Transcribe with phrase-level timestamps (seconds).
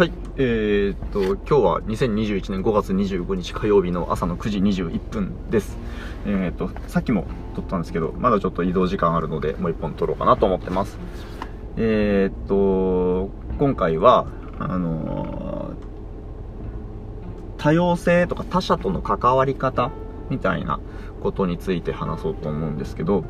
[0.00, 5.76] はい、えー、っと、今日は2021年5月25日火曜日の朝の9時21分です。
[6.24, 10.98] えー、っと、さっきも撮ったんですけど、まだちょっと移動時間あるので、もう一本撮ろうかなと思ってます。
[11.76, 14.26] えー、っと、今回は、
[14.58, 15.74] あの
[17.58, 19.90] 多様性とか他者との関わり方
[20.30, 20.80] みたいな
[21.22, 23.24] ことについて話そうと思うんですけど、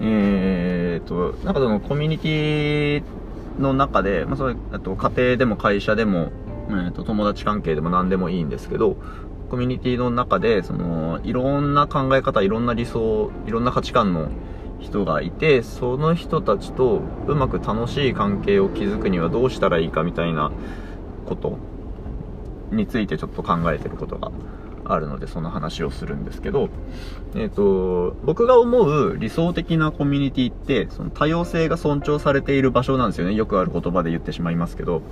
[0.00, 3.02] えー、っと、なんかそのコミュニティ
[3.58, 6.30] の中で、まあ、それ、あと家庭でも会社でも、
[6.68, 8.96] えー、と友達関係でも何でもいいんですけど、
[9.50, 14.28] コミュニティの中で、その、いろんな考え方、いろんな理想、いろんな価値観の
[14.80, 20.50] 人がいて、その人たちとうまく楽しい関係を築くにはどうしたらいいかみたいな
[21.26, 21.58] こと
[22.72, 24.30] についてちょっと考えてることが
[24.84, 26.68] あるので、その話をするんですけど、
[27.34, 33.34] えっ、と、僕が思う理想的なコミュニティって、その多様性が尊重されている場所なんですよね。
[33.34, 35.02] よくある言葉で言ってしまいますけど。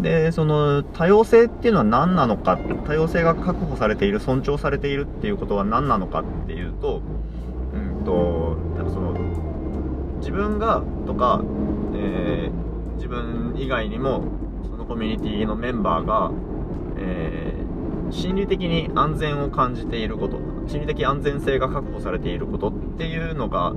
[0.00, 7.02] で、その多様性っていうのは何なのか、多様性が確保されている、尊重されているっていうことは何なのかっていうと、
[7.72, 8.56] うんと、
[8.92, 9.14] その、
[10.18, 11.42] 自分がとか、
[11.94, 12.64] えー
[13.04, 14.24] 自分以外にも、
[14.64, 16.30] そのコミュニティのメンバーが、
[16.96, 17.33] えー
[18.14, 20.38] 心理的に安全を感じていること。
[20.66, 23.74] 心理的安全性が確保されていることっていうのが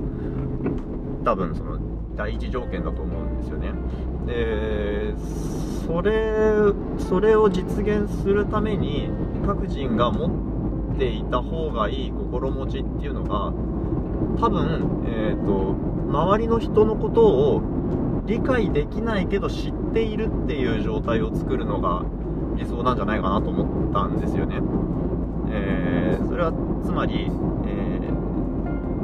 [1.24, 1.78] 多分その
[2.16, 3.72] 第一条件だと思うんですよね。
[4.26, 5.14] で
[5.86, 9.10] それそれを実現するために
[9.44, 13.52] 各人が持っていた方がいい心持ちっていうのが
[14.40, 15.74] 多分、えー、と
[16.10, 17.62] 周りの人のことを
[18.26, 22.04] 理解できないけど知っているっていう状態を作るのが
[22.58, 24.60] 理想なんじゃないかなと思ったんですよね。
[25.50, 26.52] えーそれは
[26.84, 27.30] つまり、
[27.66, 28.18] えー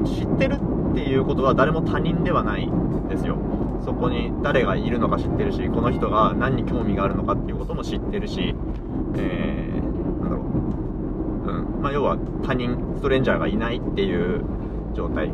[0.05, 0.59] 知ってる
[0.93, 3.39] っていうことは誰も他人ではないんですよ。
[3.85, 8.55] そこに誰がいるのか知ってるし、この人が何に興味があるのかっていうことも知ってるし、
[9.17, 11.77] えーなんだろう。
[11.77, 11.83] うん。
[11.83, 14.45] まあ、要は他人、ストレンジャーがいないっていう
[14.95, 15.33] 状態。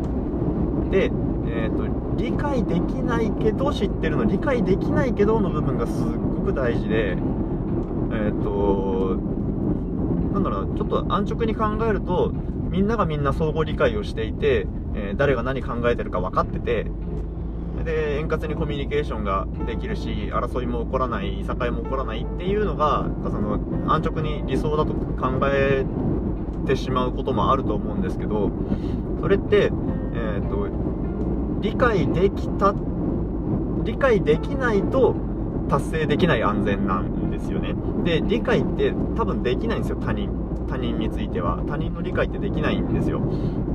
[0.91, 1.11] で、
[1.47, 1.85] えっ、と、
[2.17, 7.17] 理解できないけど知ってるの、理解できないけどの部分がすっごく大事で、
[8.13, 9.17] えっ、と、
[10.33, 12.33] なんだろう、ちょっと安直に考えると、
[12.71, 16.87] みんながみんな相互理解をしていて、えー誰が何考えてるか分かってて、
[17.85, 25.85] で、円滑にコミュニケーションができるし、争いも起こらない、いさかいも起こらないっていうのが、その、安直に理想だと考え
[26.67, 28.51] てしまうこともあると思うんですけど、
[29.21, 29.73] それって、
[30.15, 30.69] えっ、と、
[31.61, 32.75] 理解できた、
[33.85, 35.15] 理解できないと
[35.69, 37.75] 達成できない安全なんですよね。
[38.05, 40.31] で、理解って多分できないんですよ、他人。
[40.69, 41.63] 他人については。
[41.67, 43.21] 他人の理解ってできないんですよ。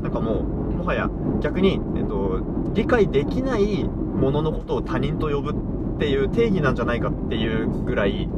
[0.02, 1.10] なんかもう、もはや
[1.42, 2.40] 逆に、えっと、
[2.74, 8.30] 理解できないもののことを他人と呼ぶっていう定義なんじゃないかっていうぐらい、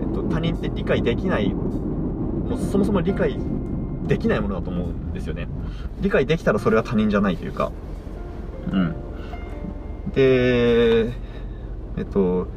[0.00, 3.38] えっと、他人って理解できない、もうそもそも理解
[4.06, 5.48] できないものだと思うんですよね。
[6.00, 7.72] 理解できたらそれは他人じゃないというか。
[8.70, 8.94] うん。
[10.14, 11.06] で、
[11.96, 12.48] えっと、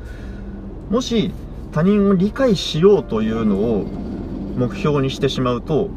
[0.89, 1.31] もし
[1.75, 3.85] 他人を理解しようというのを
[4.55, 5.89] 目標にしてしまうと、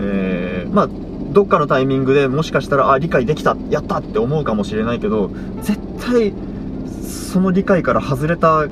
[0.00, 0.88] えーまあ、
[1.32, 6.34] どっかのタイミングでもしかしたら、あ、理解できた、やったって思うかもしれないけど、絶対、
[7.00, 8.66] その理解から外れた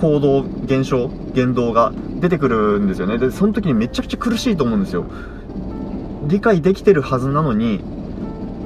[0.00, 3.18] 行動、現象、言動が出てくるんですよね。
[3.18, 5.04] で、その時にめちゃくちゃ苦しいと思うんですよ。
[6.26, 7.84] 理解できてるはずなのに、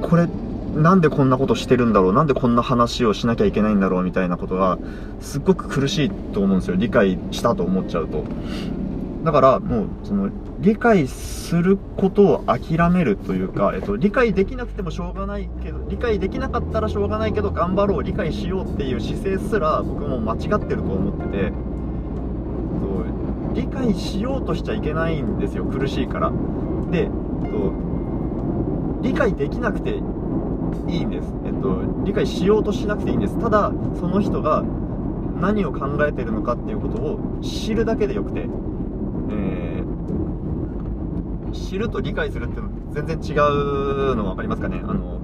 [0.01, 0.27] これ、
[0.75, 4.79] なんでこんなことしてるんだろうなんでこんな話をしなきゃいけないんだろうみたいなことが、
[5.19, 6.75] すっごく苦しいと思うんですよ。
[6.75, 8.23] 理解したと思っちゃうと。
[9.23, 10.29] だから、もう、その、
[10.59, 21.63] 理解することを諦めるというか、えっと、理解できなくてもしょうがないけど、理解できなかったらしょうがないけど、頑張ろう、理解しようっていう姿勢すら、僕も間違ってると思ってて、えっと
[23.53, 26.31] 理解しようとしちゃいけないんですよ、苦しいから。
[26.89, 27.71] で、えっと、
[29.03, 30.01] 理解できなくて
[30.87, 31.33] いいんです。
[31.45, 33.39] えっと、理解しようとしなくていいんです。
[33.39, 34.63] ただ、その人が
[35.39, 38.47] 何を考えてるのかっていうことを知るだけでよくて、
[39.29, 39.93] えー
[41.53, 44.81] 知ると理解するっての全然違うの分かりますかね？
[44.83, 45.19] あの、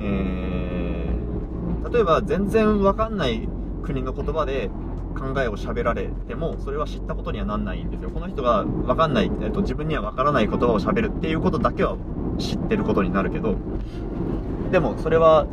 [0.00, 3.46] えー例えば全然分かんない
[3.82, 4.70] 国の言葉で
[5.14, 11.98] 考えを喋られてもそれは知ったことにはなんないんですよこの人が分かんない、えっと、自分には分からない言葉を喋るっていうことだけは
[12.38, 13.56] 知ってることになるけど
[14.72, 15.46] でもそれは、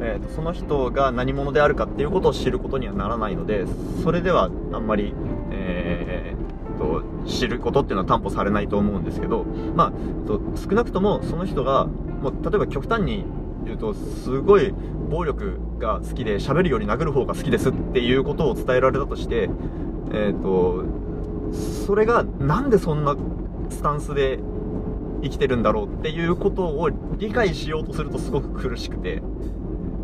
[0.00, 3.66] えーとその人が何者であるかっていうことを知ることにはならないので
[4.02, 5.14] それではあんまり、
[5.52, 6.44] えー
[6.74, 9.44] と知ることっていうのは担保されないと思うんですけど、
[9.74, 13.24] まあ、と少なくともその人がもう例えば極端に
[13.64, 14.74] 言うとすごい
[15.08, 19.48] 暴力が好きで喋るより殴る方が好きですっていうことを伝えられたとして
[20.12, 20.84] えっ、と
[21.86, 23.16] それがなんでそんな
[23.70, 24.38] スタンスで
[25.24, 29.22] 生きてるんだろうっていうことを理解しようとするとすごく苦しくて。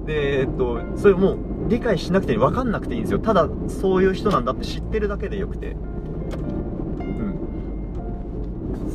[0.06, 1.38] でえっとそれもう
[1.68, 3.20] 理解しなくて分かんなくていいんですよ。
[3.20, 5.76] ただそういう人なんだって知ってるだけでよくて。
[6.98, 8.90] うん。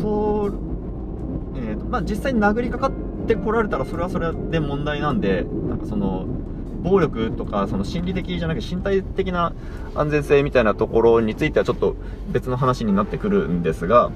[0.00, 0.54] そう
[1.56, 2.92] えーとまあ実際に殴りかかっ
[3.26, 6.26] てこられたらそれはそれで問題なんでなんかその
[6.82, 9.54] 暴力とかその心理的じゃなくて身体的な
[9.94, 11.96] 安全性みたいなところについてはちょっと
[12.28, 14.12] 別の話になってくるんですが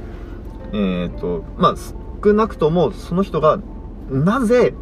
[0.72, 1.74] えっ、とまあ
[2.22, 3.58] 少なくともその人が
[4.10, 4.74] なぜ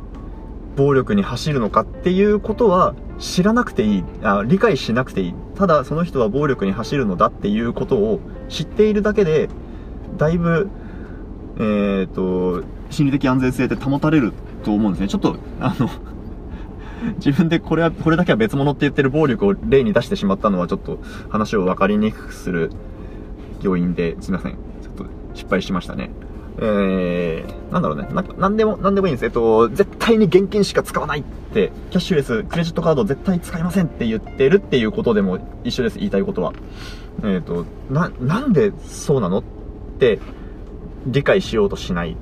[0.77, 4.05] 暴力に走るのかっていうことは知らなくていい。
[4.23, 5.35] あ理解しなくていい。
[5.55, 9.49] ただその人は暴力に走るのだっていうことを知っているだけで
[10.19, 10.69] だいぶ
[11.59, 14.33] えっ、と心理的安全性って保たれる
[14.65, 15.09] と思うんですね。
[15.09, 15.89] ちょっとあの
[17.17, 20.99] 自分でこれはこれだけは別物って言ってる暴力を例に出してしまったのはちょっと
[21.29, 22.71] 話を分かりにくくする
[23.63, 24.57] 要因ですいません。
[25.37, 26.11] 失敗しましたね
[26.59, 28.09] えー、なんだろうね。
[28.13, 29.25] な、なんでも、なんでもいいんです。
[29.27, 35.99] えっと、絶対に現金しか使わないって、キャッシュレス、クレジットカード絶対使いませんって言ってるっていうことでも一緒です。
[35.99, 36.55] 言いたいことは。
[37.25, 39.43] えっ、と、な、なんでそうなのっ
[39.99, 40.19] て
[41.07, 42.17] 理解しようとしない。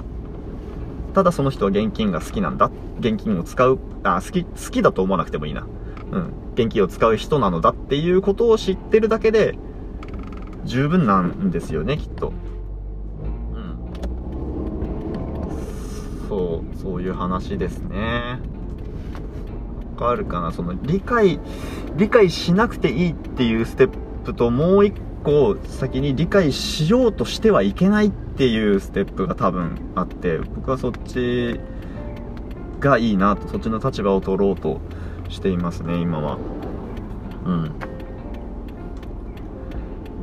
[1.14, 2.72] ただその人は現金が好きなんだ。
[2.99, 5.64] 現金を使う、あ、好き、好きだと思わなくてもいいな。
[6.11, 6.32] うん。
[6.55, 9.56] 現金を使う人なのだっていうことを知ってるだけで、
[10.64, 12.32] 十分なんですよね、きっと。
[16.35, 18.41] そうそういう話ですね。
[19.97, 20.51] わかるかな？
[20.51, 21.39] その理解
[21.97, 23.91] 理解しなくていいっていうステッ
[24.25, 31.61] プともう一個先に理解しようとしてはいけないっていうステップが多分あって僕はそっち
[32.81, 34.81] がいいなとそっちの立場を取ろうと
[35.29, 36.39] していますね今は。
[37.47, 37.71] うん。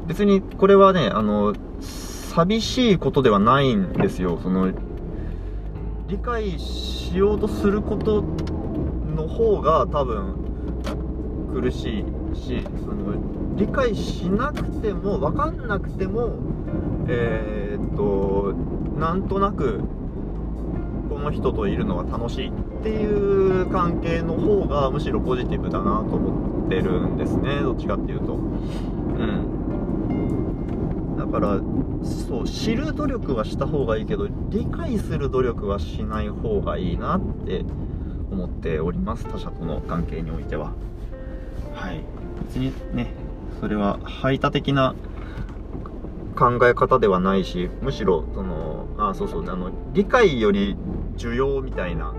[0.08, 4.38] 別にこれはねあの寂しいことではないんですよ。
[4.44, 4.74] その
[6.12, 8.22] 理解しようとすること
[9.16, 10.36] の方が多分
[11.54, 12.04] 苦し
[12.34, 16.34] いしその理解しなくても分かんなくても
[17.08, 18.54] えー、っと
[19.00, 19.80] なんとなく
[21.08, 22.52] この人といるのは楽しいっ
[22.84, 28.34] ていう関係の方がむしろポジティブだなと思ってるんですねどっちかっていうと。
[28.34, 29.51] うん。
[31.22, 31.60] だから
[32.04, 37.64] そう知る努力はした方がいいけど理解する努力はしない方がいいなって
[38.32, 39.26] 思っております。
[39.28, 40.72] 他者との関係においては。
[41.76, 42.04] はい。
[42.46, 43.14] 別にね
[43.60, 44.96] それは排他的な
[46.36, 50.76] 考え方ではないしむしろそのあそうそうあの理解より
[51.18, 52.16] 需要みたいな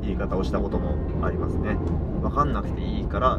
[0.00, 1.76] 言い方をしたこともありますね。
[2.22, 3.38] 分かんなくていいから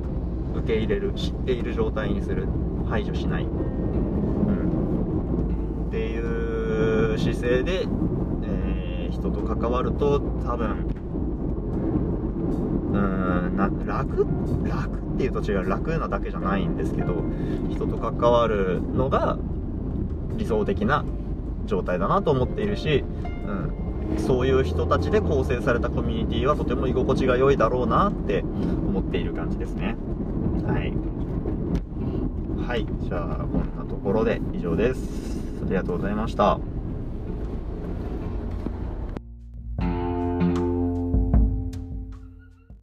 [0.53, 2.47] 受け入れる知っている状態にする。
[2.87, 3.47] 排除しない。
[7.15, 7.87] う姿勢で、
[8.43, 10.87] えー、人と関わると多分
[12.93, 14.23] うんな楽楽
[15.15, 17.15] っていうと違う楽なだけじゃないんですけど
[17.69, 19.37] 人と関わるのが
[20.37, 21.05] 理想的な
[21.65, 23.03] 状態だなと思っているし、
[23.47, 29.95] うん、そういう人たちで構成されたコミュニティはとても居心地が良いだろうなって思っている感じですね。
[30.67, 30.93] はい。
[32.67, 35.39] はいじゃあこんなところで以上です。
[35.65, 36.59] ありがとうございました。